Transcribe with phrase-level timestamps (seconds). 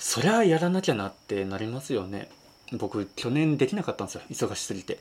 [0.00, 2.30] そりゃやらなきゃなってなりますよね。
[2.72, 4.22] 僕去年できなかったんですよ。
[4.30, 4.98] 忙しすぎて。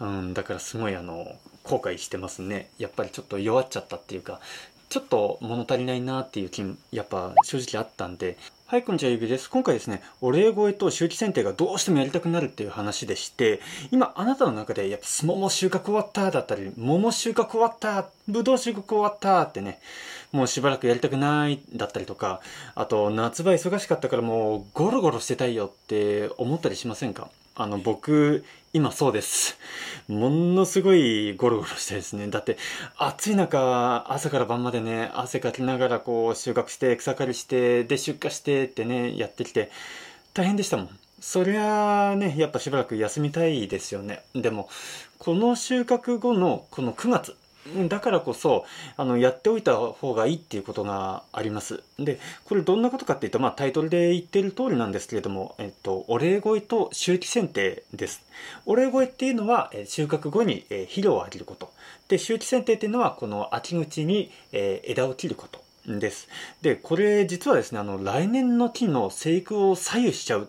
[0.00, 2.68] うんだからすごいあの後悔してますね。
[2.78, 4.40] やっぱりちょっと弱っちゃったっていうか
[4.88, 8.36] ちょっと物足りないなっていう気やっぱ正直あったんで
[8.70, 9.48] はい、こんにちは、ゆうきです。
[9.48, 13.60] 今回ですね、お礼声と周期選定がどうしてもやりたくなるっていう話でして、
[13.90, 19.80] 今、あなたの中で、やっぱ、すもも収穫終わっただったり、桃収穫終わったぶどう収穫終わったってね、
[20.32, 22.42] もうしばらくやりたくないだったりとか、
[22.74, 27.30] あと、夏場忙しかったからもう、ゴロゴロしてたいよって思ったりしませんか？
[27.60, 29.58] あの、僕、今そうです。
[30.06, 32.28] ものすごいゴロゴロしてですね。
[32.28, 32.56] だって、
[32.96, 39.72] 暑い中、朝から晩までね、汗かきながらこう、収穫して、草刈りして、で、出荷してってね、やってきて、
[40.34, 40.98] 大変でしたもん。
[41.18, 44.22] そりゃあね、やっぱしばらく休みたいですよね。
[44.36, 44.68] でも、
[45.18, 47.36] この収穫後のこの9月、
[47.88, 48.64] だからこそ、
[48.96, 51.82] あの、やっておいた方がいいっていうことがあります。
[51.98, 58.22] で、これどんなことかっていうと、まあタイトルで言ってる通りなんですけれども、えっと、お礼声と周期剪定です。
[58.66, 61.72] お礼声っていうのは、収穫後に肥料をあげること。
[62.08, 65.60] で、周期剪定っていうのは、この秋口に枝を切ること。
[65.86, 66.28] です。
[66.60, 70.46] で、これ実はですね、あの、来年の木の生育を左右しちゃうっ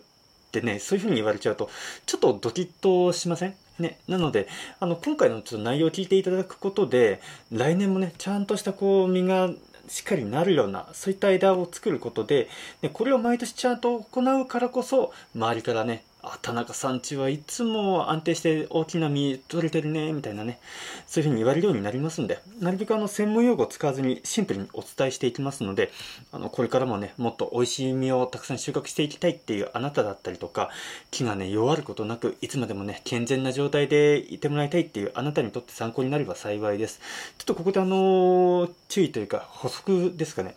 [0.50, 1.70] てね、そういうふうに言われちゃうと、
[2.04, 3.54] ちょっとドキッとしません？
[3.80, 9.50] ね、なので、あの、今回のちょっと内容を聞いていただくことで、来年もね、ちゃんとしたこう、実が
[9.88, 12.48] しっかりなるような、そういった枝を作ることで、
[12.80, 20.58] でこれを毎年ちゃんと行うからこそ、周りからね、あ、田中さんちはいつも安定して大きな実取れてるね、みたいなね、
[21.06, 25.90] そういうふうに言われるようになりますんで、なるべくあの、専門用語を使わずにシンプルにお伝えしていきますので、
[26.32, 30.70] あの、これからもね、もっと美味しい実をたくさん収穫していきたいっていうあなただったりとか、
[31.10, 37.00] 木がね、弱ることなく、いつまでもね、健全な状態でいてもらいたいっていうあなたにとって参考になれば幸いです。
[37.38, 40.54] ちょっとここであの、注意というか補足ですかね。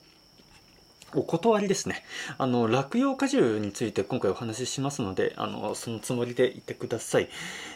[1.15, 2.03] お断りですね。
[2.37, 7.29] あの、落葉果樹について今回お話ししますので、あの、そのつもりでいてください。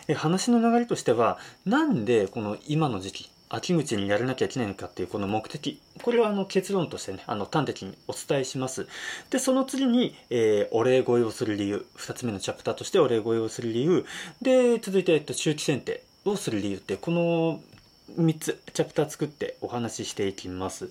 [0.08, 5.82] え話の流れとしては、なんでこの今の時期、秋口にやらなきゃいけないのかっていうこの目的。
[6.02, 8.88] これはあの結論としてね、あの端的にお伝えします。
[9.30, 11.86] で、その次に、えー、お礼声をする理由。
[11.96, 14.06] 二つ目のチャプターとしてお礼声をする理由。
[14.42, 17.62] で、続いて、えっと、周期選定をする理由って、この
[18.18, 20.90] 3つチャプター作ってお話ししていきます。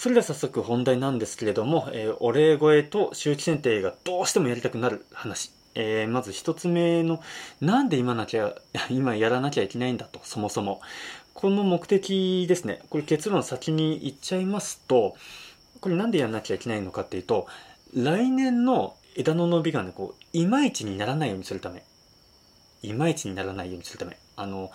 [0.00, 5.52] それでは早速本題なんですけれども、えー、お礼声と周期選定がどうしてもやりたくなる話。
[5.74, 7.20] えー、まず一つ目の、
[7.60, 8.54] なんで今なきゃ、
[8.88, 10.80] 今やらなきゃいけないんだと、そもそも。
[11.34, 12.80] この目的ですね。
[12.88, 15.16] これ結論先に言っちゃいますと、
[15.82, 17.46] これなんでやらなきゃいけないのかっていうと、
[17.92, 21.82] 来年の枝の伸びがね、こう、いまいちにならないようにするため。
[22.82, 24.16] いまいちにならないようにするため。
[24.36, 24.70] あの、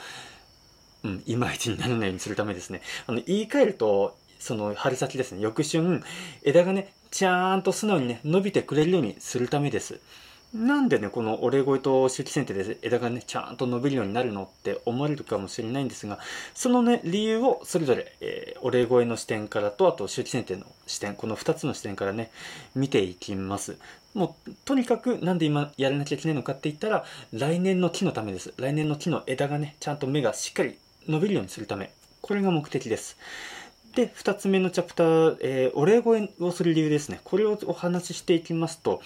[1.03, 2.83] うん、いまいちにならないようにするためですね。
[3.07, 6.01] あの、言い換えると、その春先ですね、翌春、
[6.43, 9.99] 枝がね、ちゃんと素直にね、伸びてくれるようにするためです。
[10.55, 16.17] なんでね、このお礼声と周期剪定で枝がね、ちゃんと伸びるようになるのって思われるかもしれないんですが、
[16.53, 22.31] そのね、理由をそれぞれ、えー、お礼声の視点からと、あと周期剪定の視点、この2つの視点からね、
[22.73, 23.77] 見ていきます。
[24.13, 27.03] もう、とにかくなんで今やらなきゃいけないのかって言ったら、
[27.33, 28.53] 来年の木のためです。
[28.55, 31.91] 来年の木の枝がね、ちゃんと芽がしっかり伸びるようにするため。
[32.21, 33.17] これが目的です。
[33.95, 37.21] で、二つ目のチャプター、えー、お礼声をする理由ですね。
[37.23, 39.01] これをお話ししていきますと、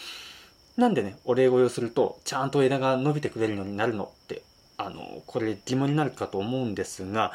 [0.78, 4.42] なんでね、お礼声をすると、ちゃんと枝が伸びてくれるようになるのって、
[4.78, 7.34] あの、これ疑問になるかと思うんですが、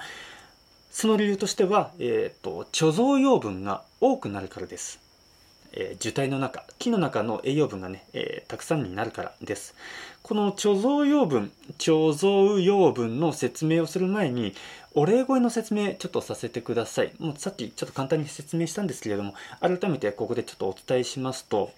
[0.91, 4.99] その理由としては、えっ、ー、と、貯蔵養分が多くなるからです。
[5.73, 9.75] えー、樹体の中、木の中の栄養分がね、えー、たくさんになるからです。
[10.25, 14.55] この貯蔵養分、貯蔵養分の説明をする前に、
[14.95, 17.13] お礼声の説明ちょっとさせてください。
[17.19, 21.73] もうさっきちょっと簡単に説明したんですけれども、改めてここでちょっとお伝えしますと、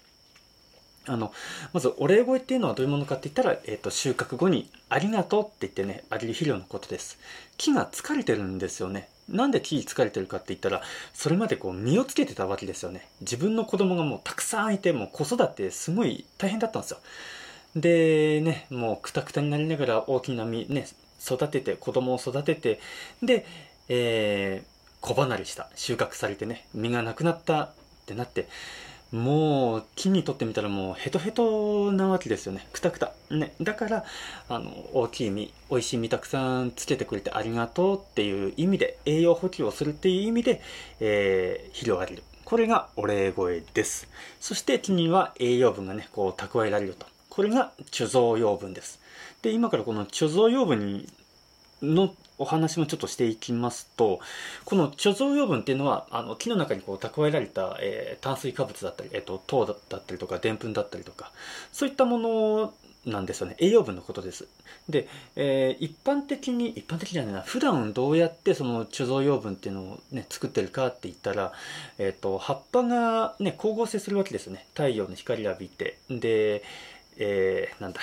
[1.07, 1.33] あの、
[1.73, 7.19] まず、お礼声っていうのはどういうものかって言ったら、えっ、ー、と、収穫後に、ありがとうって言ってね、あげる肥料のことです。
[7.57, 9.09] 木が疲れてるんですよね。
[9.27, 10.81] なんで木疲れてるかって言ったら、
[11.13, 13.09] それまでこう、実をつけてたわけですよね。
[13.19, 16.99] 自分の子供がもうたくさんいて、もう子育てすごい大変だったんですよ。
[17.75, 20.87] で、ね、もうくたくたになりながら大きな実ね、
[21.23, 22.79] 育てて、子供を育てて、
[23.21, 23.45] で、
[23.89, 27.71] えー、小離れした、収穫されてね、実がなくなったっ
[28.05, 28.47] てなって、
[29.11, 32.67] もう木にとってみたらもうヘトヘトなわけですよね。
[32.73, 33.13] くたくた。
[33.31, 33.53] ね。
[33.61, 34.05] だから、
[34.49, 40.61] あの、大きい実、美味しい実たくさんつけてくれてありがとうっていう意味で、栄養補給をするっていう意味で、
[40.99, 42.23] えー、肥料をあげる。
[42.43, 44.09] これがお礼声です。
[44.41, 47.05] そして木には栄養分がね、こう蓄えられると。
[47.37, 48.99] これが貯蔵養分です。
[49.43, 51.07] で、今からこの貯蔵養分に
[51.83, 54.19] のお話もちょっとしていきますと
[54.65, 61.31] この貯蔵養分っていうのはあの木の中にこう蓄えられた、えー、炭水化物だったり、えーと、糖だったりとかでんぷんだったりとか
[61.71, 62.73] そういったもの
[63.05, 63.55] なんですよね。
[63.59, 64.47] 栄養分のことです。
[64.89, 65.07] で、
[65.37, 71.53] えー、一般的に一般的じゃないな普段どうやってその貯蔵養分っていうのをね作ってるかって言ったら、
[71.99, 74.65] えーと、葉っぱがね光合成するわけですよね。
[74.73, 75.97] 太陽の光を浴びて。
[76.09, 76.63] で、
[77.17, 78.01] えー、なんだ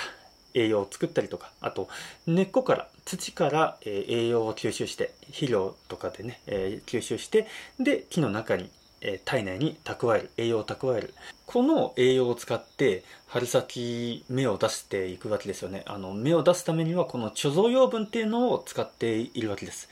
[0.53, 1.89] 栄養を作ったりとかあと
[2.25, 7.47] 根っこから土から、え栄養を吸収して肥料とかでね、え吸収して
[7.79, 8.69] で木の中に、
[9.01, 11.13] え体内に蓄える栄養を蓄える。
[11.45, 15.83] この栄養を使って春先芽を出していくわけですよね。
[15.85, 19.87] あの芽を出すためにはこの貯蔵養分っていうのを使っているわけです。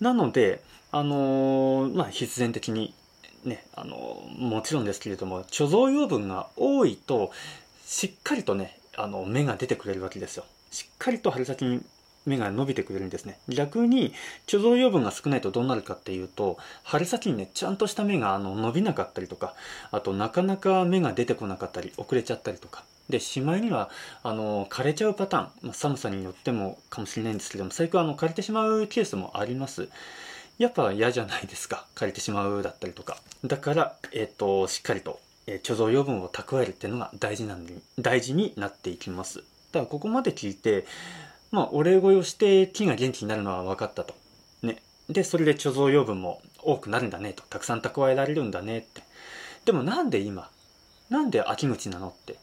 [0.00, 0.62] なので
[0.92, 2.94] あのまあ必然的に
[3.44, 7.32] ねあのもちろんですけれども貯蔵養分が多いと
[7.86, 10.44] しっかりとねあの芽が出てくれるわけですよ。
[10.72, 11.80] しっかりと春先に
[12.26, 13.38] 芽が伸びてくれるんですね。
[13.48, 14.12] 逆に
[14.48, 19.54] 貯蔵養分が少ないとどうなるかっていうと春先にねちゃんとした芽があの伸びなかったりとか
[19.92, 22.82] あとなかなか芽が出てこなかったり遅れちゃったりとか。
[23.08, 23.88] でしまいには
[24.24, 29.88] あの枯れちゃうパターン、まあ、寒さによってもかもしれないんですけども最近あの枯れてしまうケースもあります。
[30.58, 31.86] やっぱ嫌じゃないですか。
[31.94, 33.18] 枯れてしまうだったりとか。
[33.44, 39.38] だからえっ、としっかりとえ貯蔵養分を蓄えるっていうのが大事なんで大事になっていきます。
[39.38, 40.86] だからここまで聞いて
[41.50, 44.14] まあお礼声をして木が元気になるのは分かったと。
[44.62, 44.82] ね。
[45.08, 47.42] でそれで貯蔵養分も多くなるんだねと。
[47.44, 49.02] たくさん蓄えられるんだねって。
[49.64, 50.50] でもなんで今？
[51.10, 52.36] なんで秋口なのって？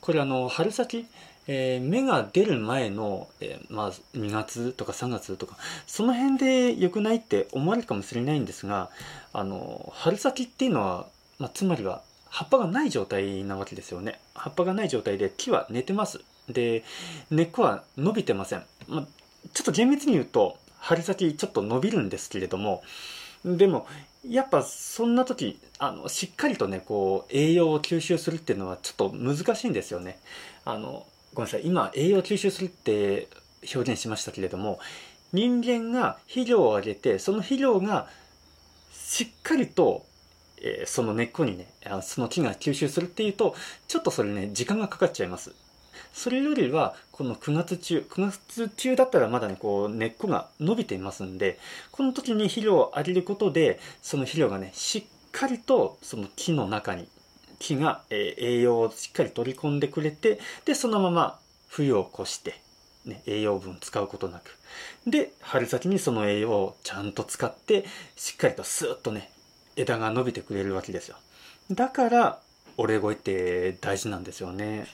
[0.00, 1.06] これあの春先
[1.48, 5.56] えー、芽が出る前の、えー、まあ、2月とか3月とか
[5.86, 8.90] その辺で良くないって思われるかもしれないんですが
[9.32, 11.06] あの春先っていうのは、
[11.38, 12.02] まあ、つまりは
[12.32, 14.18] 葉っぱがない状態なわけですよね。
[14.34, 16.20] 葉っぱがない状態で木は寝てます。
[16.48, 16.82] で
[17.30, 19.06] 根っこは伸びてません、ま
[19.52, 22.82] ちょっと厳密に言うと春先ちょっと伸びるんですけれども
[23.44, 23.86] でも
[24.28, 30.18] やっぱそんな時あのしっかりとねこう栄養を吸収するっていうのはちょっと難しいんですよね。
[30.64, 31.66] あのごめんなさい。
[31.66, 33.28] 今栄養を吸収するって
[33.74, 34.80] 表現しましたけれども
[35.34, 38.08] 人間が肥料をあげてその肥料が
[38.92, 40.06] しっかりと
[40.62, 41.66] えー、その根っこにね
[42.02, 43.54] その木が吸収するっていうと
[43.88, 45.52] ちょっとそれね時間がかかっちゃいます。
[46.12, 51.58] それよりはこの9月中9月中だったらまだねこう根っこが伸びていますんで
[51.90, 57.08] この時に肥料をあげることでその肥料がねしっかりとその木の中に
[57.58, 61.38] 木が、えー、栄養をしっかり取り込んでくれてでそのまま
[61.68, 62.60] 冬を越して
[63.04, 64.56] ね、栄養分使うことなく。
[65.06, 67.84] で春先にその栄養をちゃんと使って
[68.16, 69.30] しっかりとスーッとね
[69.76, 71.16] 枝が伸びてくれるわけですよ。
[71.70, 72.38] だから
[72.76, 74.86] お礼声って大事なんですよね。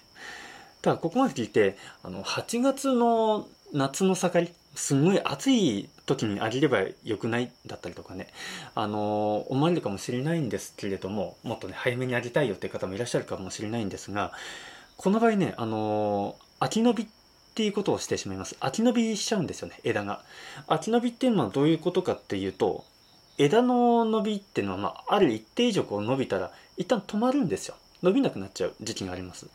[0.82, 8.28] ただここまで聞いてあの8月の夏の盛りすごい暑い時にあげればよくないだったりとかね。
[8.75, 14.32] あの思われるかもしれないんですけれどももっとね早めにあげたいよっていう方もいらっしゃるかもしれないんですが
[14.96, 17.06] この場合ねあの秋伸びっ
[17.54, 18.56] ていうことをしてしまいます。
[18.60, 20.22] 秋伸びしちゃうんですよね枝が。
[20.69, 22.84] 秋伸びっていうのはどういうことかっていうと
[23.38, 27.76] 枝の伸びっていうのは、まあ、ある一定以上こう伸びたら一旦止まるんですよ。
[28.02, 29.46] 伸びなくなっちゃう時期があります。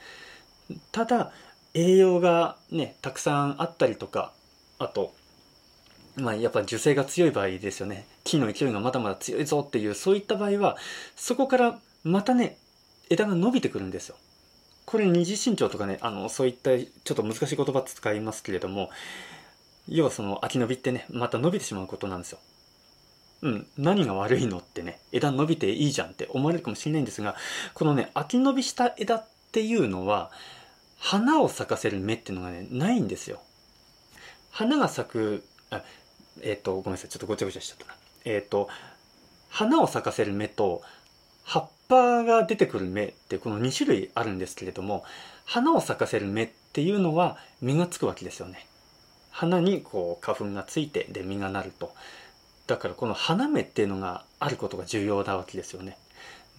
[0.92, 1.32] ただ
[1.74, 4.32] 栄養がねたくさんあったりとか
[4.80, 5.14] あと
[6.16, 8.08] まあやっぱ樹勢が強い場合ですよね。
[8.24, 10.78] 木の勢いがまだまだ強いぞっていうそういった場合は
[11.16, 12.58] そこからまたね
[13.10, 14.16] 枝が伸びてくるんですよ。
[14.86, 18.90] これ二次身長とかねあのそういったちょっと難しい言葉使いますけれども
[19.88, 22.40] 要はその秋伸びってねまた伸びてしまうことなんですよ。
[23.44, 27.36] うん、何が悪いのってね、枝伸びていいじゃんって思われるかもしれないんですが、
[27.74, 30.32] このね、秋伸びした枝っていうのは、
[30.98, 33.42] 花を咲かせる芽っていうのがね、ないんですよ。
[34.50, 35.84] 花が咲く、あ
[36.42, 37.96] えっ、ー、と、ごめんなさい、ちょっとごちゃごちゃしちゃったな。
[38.24, 38.70] えっ、ー、と、
[39.50, 40.82] 花を咲かせる芽と、
[41.44, 45.04] 葉っぱが出てくる芽ってこの2種類あるんですけれども、
[45.44, 48.66] 花を咲かせる芽っていうのは実がつくわけですよね。
[49.32, 51.94] 花にこう花粉がついてで実がなると。
[52.68, 55.98] だからこの花芽っていうのがあることが重要なわけですよね。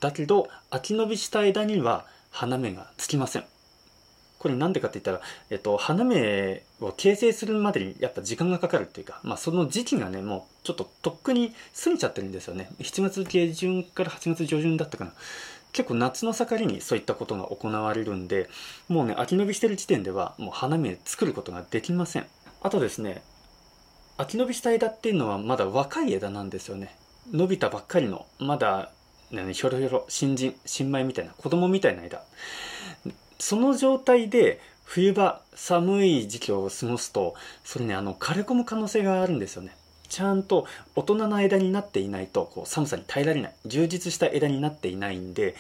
[0.01, 3.45] だけど秋伸びした枝には花芽がつきません。
[4.39, 12.69] これなんでかって言ったら、えっと、花芽を形成するまでにやっぱ時間がかかるっていうか、まあ、その時期がねもうちょっととっくに過ぎちゃってるんですよね。
[12.81, 15.13] 7月下旬から8月上旬だったかな。
[15.73, 18.49] 結構夏の盛りにそういったことが行われるんで
[18.87, 22.27] もうね秋伸びしてる時点ではもう花芽作ることができません。
[22.61, 23.23] あとですね
[24.17, 26.97] 秋伸びした枝っていうのはまだ若い枝なんですよね
[27.33, 28.91] 伸びたばっかりのまだ、
[29.31, 32.23] ひょろひょろ新人新米みたいな子供みたいな枝
[33.39, 39.75] その状態で冬場寒い時期を過ごすとそれねあの枯れ込む可能性があるんですよね
[40.09, 45.57] ちゃんと大人な枝になっていないとこう寒さに耐えられない充実した枝になっていないんで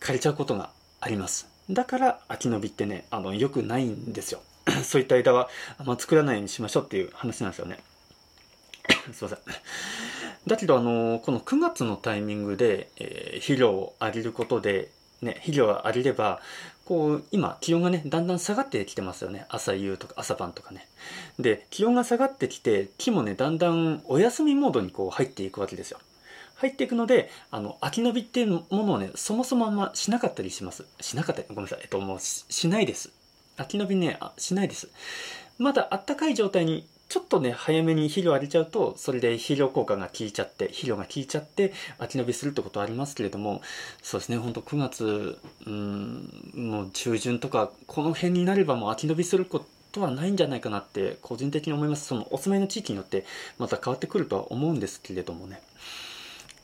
[0.00, 0.70] 枯れちゃうことが
[1.00, 4.40] ありますだから秋のびってねあの良くないんですよ
[4.84, 5.48] そういった枝は
[5.78, 7.78] あんま作らないようにしましょうっていう話なんですよね
[9.12, 9.38] すいません
[10.46, 14.90] だけどあのこの9月のタイミングで、えー、肥料をあげることで
[15.22, 16.40] ね、肥料があげれば、
[16.84, 19.46] こう、今、気温がね、だんだん下がってきてますよね。
[19.48, 20.88] 朝夕とか朝晩とかね。
[21.38, 26.00] で、気温が下がってきて、木もね、だんだんお休みモードにこう入っていくわけですよ。
[26.56, 30.84] 入っていくので、あの、秋伸びっていうものをね、そもそもあんましなかったりします。
[31.00, 31.80] しなかったり、ごめんなさい。
[31.82, 33.10] えっと、もう、しないです。
[33.56, 34.88] 秋伸びね、あしないです。
[35.58, 43.60] まだあったかい状態にちょっとね、早めに肥料あげちゃうと、それで肥料効果が効いちゃって、肥料が効いちゃって、秋伸びするってことはありますけれども、
[44.02, 52.06] そうですね、ほんと9月、うん、もう中旬とか、この辺になればもう秋伸びすることはないんじゃないかなって、個人的に思います。
[52.06, 53.26] そのお住まいの地域によって、
[53.58, 55.60] また変わってくるとは思うんですけれどもね。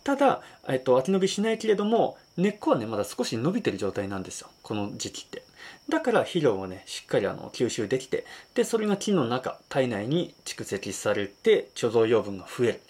[0.02, 4.48] ただ、えっと、秋伸びしないけれども、根っこはね、まだ少し伸びてる状態なんですよ。
[4.62, 5.42] この時期って。
[5.88, 8.24] だから肥料をね、しっかりあの吸収できて、
[8.54, 12.80] で、それが木の中、体内に蓄積されて、貯蔵養分が増える。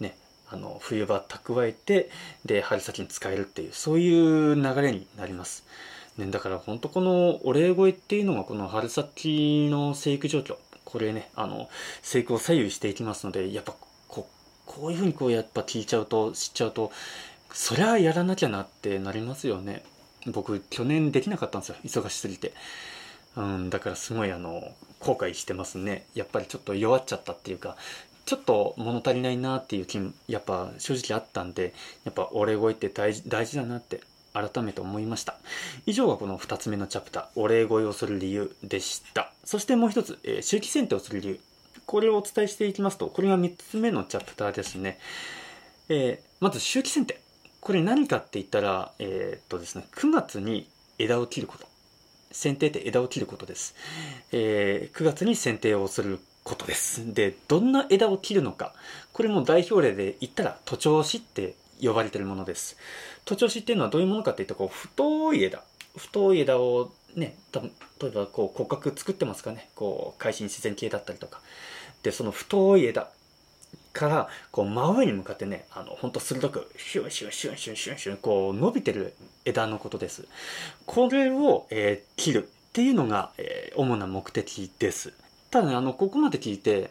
[0.00, 0.16] ね、
[0.48, 2.10] あの、冬場蓄えて、
[2.44, 5.64] で、春先に使えるっていう、そういう流れになります。
[6.16, 11.68] ね、だから本当このお礼声っていうのがこの春先の生育状況、これね、あの、
[12.02, 13.74] 生育を左右していきますので、やっぱ
[14.06, 14.32] こう、
[14.64, 16.92] こういうふうにこうやっぱ聞いちゃうと、知っちゃうと、
[17.52, 19.82] そりゃやらなきゃなってなりますよね。
[20.26, 21.76] 僕去年できなかったんですよ。
[21.84, 22.52] 忙しすぎて。
[23.36, 26.06] うんだからすごいあの後悔してますね。
[26.14, 27.76] やっぱりちょっと弱っちゃったっていうか
[28.26, 34.00] ちょっと物足りないなっていう気もやっぱ正直あったんでやっぱお礼声って大事大事だなって
[34.32, 35.36] 改めて思いました。
[35.86, 39.32] 以上がこの2つ目のチャプターお礼声をする理由でした。
[39.44, 41.40] そしてもう一つ、えー、周期選定をする理由。
[41.86, 44.98] これをお伝えしていきますとこれが3つ目のチャプターですね、
[45.90, 47.20] えー、まず周期選定。
[47.64, 50.68] これ何かって言ったら、えー、っとですね、9月に
[50.98, 51.66] 枝を切ること。
[52.30, 53.74] 剪定って枝を切ることです。
[54.32, 57.14] えー、9月に剪定をすることです。
[57.14, 58.74] で、どんな枝を切るのか。
[59.14, 62.76] これも代表例で言ったら、徒長枝って呼ばれてるものです。
[63.24, 65.62] 徒長枝っていうのはどういうものかっていったら、こう、太い枝。
[65.96, 69.70] 太い枝をね、多分例えばこう骨格作ってますかね。
[69.74, 71.40] こう、海進自然系だったりとか。
[72.02, 73.08] で、その太い枝。
[73.94, 80.26] からこう真上に向かってねあのほんと鋭くシュンシュンシュンシュンシュンシュンこう伸びてる枝のことです。
[80.84, 85.14] これを、えー、切るっていうのが、えー、主な目的です。
[85.50, 86.90] ただねあのここまで聞いて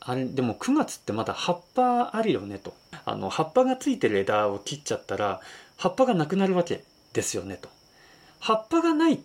[0.00, 2.72] あれでも9月ってまだ葉っぱあるよねと。
[3.04, 5.40] あの葉っぱがついてる枝を切っちゃったら
[5.76, 7.68] 葉っぱがなくなるわけですよねと。
[8.38, 9.20] 葉っぱがない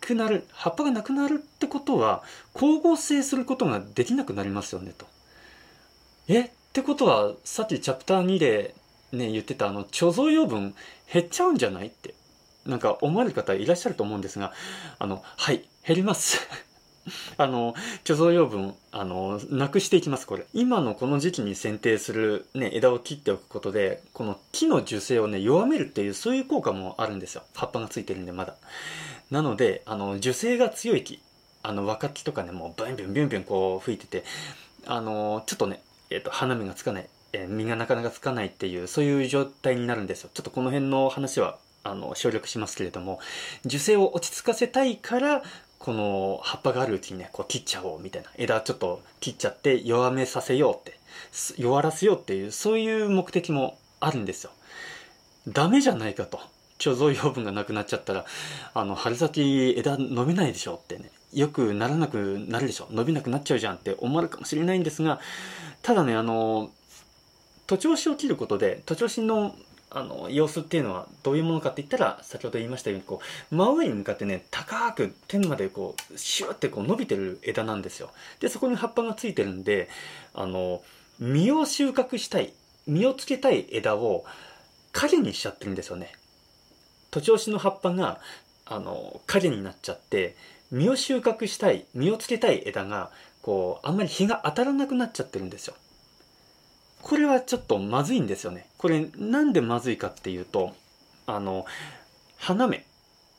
[0.00, 2.22] くなる葉っぱがなくなるってことは
[2.54, 5.06] 光合成することができなくなりますよねと。
[6.36, 6.40] え？
[6.42, 8.74] ってことはさっきチャプター2で
[9.12, 10.74] ね言ってたあの貯蔵養分
[11.12, 11.88] 減っちゃうんじゃない？
[11.88, 12.14] って。
[12.66, 14.52] なんか思われる方いらっしゃると思うんですが
[14.98, 16.38] あのはい減ります。
[17.38, 20.44] あの貯蔵養分あのなくしていきますこれ。
[20.52, 27.42] 今のこの時期に剪定する、ね、枝を切っておくことでこの木の樹勢をね弱めるっていうそういう効果もあるんですよ。
[27.54, 28.54] 葉っぱがついてるんでまだ。
[29.30, 31.18] なのであの樹勢が強い木
[31.62, 34.24] あの若木とかねもうブンビュンビュンビュンこう吹いてて
[34.86, 35.80] あのちょっとね
[36.10, 40.30] えーと、花芽がつかない、えー、実がなかなかつかないっていうそういう状態になるんですよ。
[40.34, 43.20] ちょっとこの辺の話はあの省略しますけれども
[43.64, 45.42] 樹勢を落ち着かせたいから
[45.78, 48.30] この葉っぱがあるうちにねこう切っちゃおうみたいな。
[48.36, 50.98] 枝ちょっと切っちゃって弱めさせようって
[51.56, 54.50] 弱らせようっていうそういう目的もあるんですよ。
[55.48, 56.40] ダメじゃないかと。
[56.78, 58.24] 貯蔵養分がなくなっちゃったら
[58.72, 61.10] あの春先枝伸びないでしょってね。
[61.32, 62.88] よくならなくなるでしょ？
[62.90, 65.20] 伸びなくなっちゃうじゃんって思われるかもしれないんですが
[65.82, 66.70] ただねあの
[67.66, 69.54] 徒長枝を切ることで徒長枝の
[69.92, 73.20] あの様子っていうのはどういうものかって言ったら先ほど言いましたようにこ
[73.50, 78.10] う真上に向かってね高く天までこうシューってこう伸びてる枝なんですよ。
[78.38, 79.88] でそこに葉っぱがついてるんで
[80.32, 80.80] あの
[81.18, 82.52] 実を収穫したい
[82.86, 84.24] 実をつけたい枝を
[84.92, 86.12] 影にしちゃってるんですよね。
[87.10, 88.20] 徒長枝の葉っぱが
[88.66, 90.36] あの影になっちゃって
[90.70, 93.10] 実を収穫したい実をつけたい枝が
[93.42, 95.74] こうあんまり日が当たらなくなっちゃってるんですよ。
[97.02, 98.66] これはちょっとまずいんですよね。
[98.76, 100.74] これなんでまずいかっていうと
[101.26, 101.64] あの
[102.36, 102.84] 花芽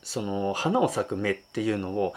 [0.02, 2.14] その花を咲く芽っていうのを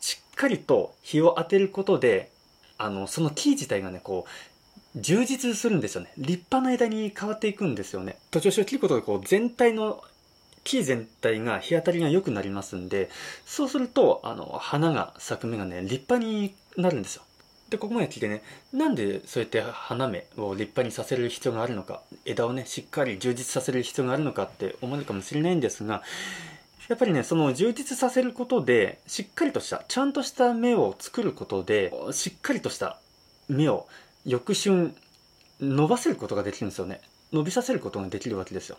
[0.00, 2.30] しっかりと日を当てることで
[2.78, 6.12] あのその木自体がねこう充実するんですよね。
[6.16, 8.16] 立派な枝に変わっていくんですよね。
[8.30, 10.02] 徒長枝を切ることでこう全体の
[10.66, 13.08] 木全体が日当たりが良くなりますんで
[13.46, 17.22] そうするとあの花が咲く芽がね立派になるんですよ。
[17.70, 18.42] でここまで聞いてね
[18.72, 26.02] なんでそうやって花芽を立派にさせる必要があるのか枝をねしっかり充実させる必要があるのかって思うかもしれないんですが
[26.88, 33.00] やっぱりねその充実させることでしっかりとしたちゃんとした芽を作ることでしっかりとした
[33.48, 33.88] 芽を
[34.24, 34.94] 翌春
[35.60, 37.00] 伸ばせることができるんですよね。
[37.32, 38.78] 伸びさせることができるわけですよ。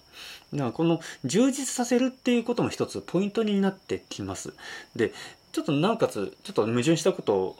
[0.53, 4.53] だからこの充実させるっていうことも一つポイントになってきます。
[4.95, 5.13] で
[5.51, 7.57] ちょっとなおかつちょっと矛盾したことを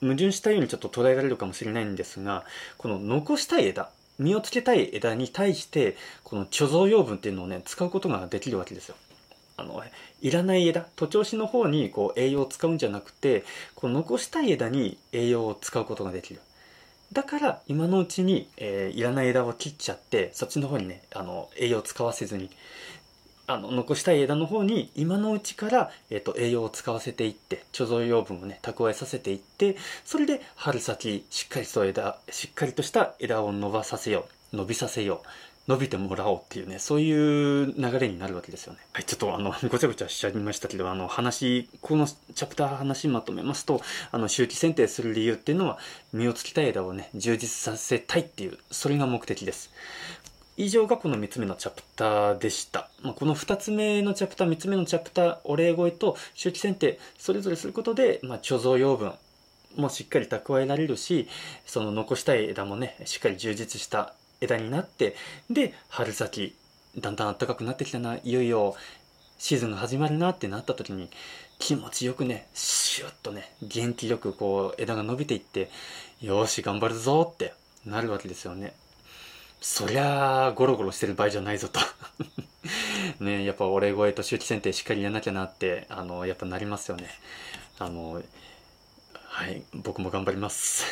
[0.00, 2.44] 矛盾したようにちょっと捉えられるかもしれないんですが
[2.76, 8.96] この残したい枝実をつけたい枝に対してこの貯蔵養分っていうのをね使うことができるわけですよ。
[9.58, 9.82] あの
[10.20, 16.40] いらない枝徒長枝の方にこう栄養を使うんじゃなくてこう残したい枝に栄養を使うことができる。
[17.12, 22.50] だから今のうちに、えー、いらない枝を切っちゃってそっちの方にねあの栄養を使わせずに
[23.46, 35.55] あの残したい枝の方に今のうちから、えーと、栄養を使わせていって貯蔵養分をね蓄えさせていってそれで春先しっかりと枝しっかりとした枝を伸ばさせよう伸びさせよう。
[35.68, 43.80] 伸びてもらおうっていうねそういう流れになるわけですよねはいちょっとあの ごちゃごちゃしちゃいましたけどあの話このチャプター話まとめますと
[44.12, 45.78] あの周期選定する理由っていうのは
[46.12, 49.70] 実をつきたい枝をね充実させたいっていうそれが目的です
[50.58, 52.88] 以上がこの3つ目のチャプターでした。
[53.02, 59.12] まあ、この2つ目のチャプター、3つ目のチャプター、お礼声と周期選定、それぞれすることで、まあ、貯蔵養分
[59.76, 61.28] もしっかり蓄えられるし、
[61.66, 65.16] その残したい枝もね、しっかり充実した枝になって
[65.50, 66.56] で春先
[66.98, 68.74] だんだん暖かくなってきたないよいよ
[69.38, 71.10] シーズンが始まるなってなった時に
[71.58, 75.70] 気持ちよくねシュッとね元気よくこう枝が伸びていって
[76.20, 78.74] よし頑張るぞってなるわけですよね。
[79.60, 81.80] そりゃあゴロゴロしてる場合じゃないぞと。
[83.20, 87.08] ねやっぱお礼声と周期選定しっかりやらなきゃなってあのやっぱなりますよね。
[87.78, 88.22] あの
[89.12, 90.84] はい僕も頑張ります。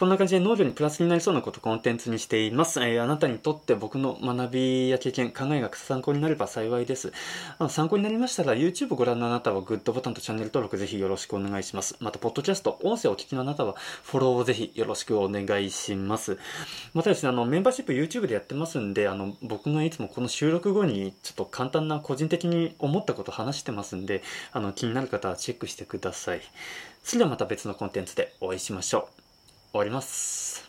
[0.00, 2.80] こんな感じで農業にプラスになりそうなことをコンテンツにしています。
[2.80, 7.12] えー、あなたにとって僕の学びや経験、考えが参考になれば幸いです。
[7.58, 11.98] あの参考になりましたら、YouTube をご覧のあなたはグッドボタンとチャンネル登録ぜひよろしくお願いします。
[12.00, 16.38] また、ポッドキャスト、音声をお聞きのあなたは、フォローをぜひよろしくお願いします。
[16.94, 26.40] またですね、あの、メンバーシップ YouTube でやってますんで、あの、僕がいつもこの収録後に、ちょっと簡単な個人的に思ったことを話してますんで、あの、気になる方はチェックしてください。
[27.04, 29.19] それではまた別のコンテンツでお会いしましょう。
[29.72, 30.68] 終わります。